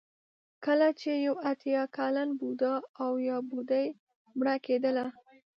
کله 0.65 0.87
چې 0.99 1.11
یو 1.25 1.35
اتیا 1.51 1.83
کلن 1.97 2.29
بوډا 2.39 2.73
او 3.03 3.11
یا 3.27 3.37
بوډۍ 3.49 3.87
مړه 4.37 4.55
کېدله. 4.65 5.05